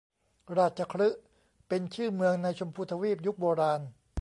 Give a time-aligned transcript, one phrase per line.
[0.57, 1.19] ราชคฤห์
[1.67, 3.81] เป็นชื่อเมืองในชมพูทวีปยุคโบราณ